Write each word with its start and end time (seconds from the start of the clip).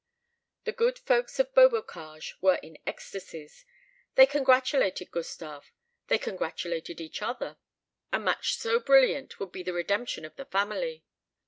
The 0.63 0.71
good 0.71 0.97
folks 0.97 1.37
of 1.39 1.53
Beaubocage 1.53 2.33
were 2.41 2.55
in 2.63 2.79
ecstacies. 2.87 3.65
They 4.15 4.25
congratulated 4.25 5.11
Gustave 5.11 5.69
they 6.07 6.17
congratulated 6.17 6.99
each 6.99 7.21
other. 7.21 7.57
A 8.11 8.17
match 8.17 8.55
so 8.57 8.79
brilliant 8.79 9.39
would 9.39 9.51
be 9.51 9.61
the 9.61 9.73
redemption 9.73 10.25
of 10.25 10.35
the 10.37 10.45
family. 10.45 11.03